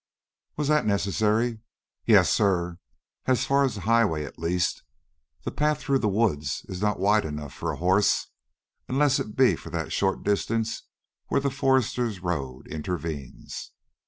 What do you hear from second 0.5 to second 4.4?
"Was that necessary?" "Yes, sir; as far as the highway, at